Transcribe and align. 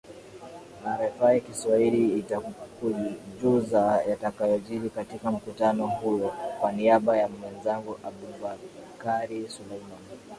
rfi 0.99 1.41
kiswahili 1.41 2.19
itakujuza 2.19 4.03
yatakaojiri 4.09 4.89
katika 4.89 5.31
mkutano 5.31 5.87
huo 5.87 6.33
kwa 6.61 6.71
niaba 6.71 7.17
ya 7.17 7.27
mwenzangu 7.27 7.99
abubakari 8.03 9.49
suleiman 9.49 10.01